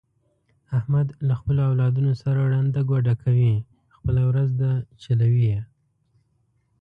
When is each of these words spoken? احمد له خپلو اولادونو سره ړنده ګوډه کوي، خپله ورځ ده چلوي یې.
احمد 0.77 1.07
له 1.27 1.33
خپلو 1.39 1.61
اولادونو 1.69 2.11
سره 2.21 2.41
ړنده 2.51 2.81
ګوډه 2.89 3.13
کوي، 3.23 3.53
خپله 3.95 4.21
ورځ 4.29 4.49
ده 4.61 4.71
چلوي 5.03 5.45
یې. 5.51 5.61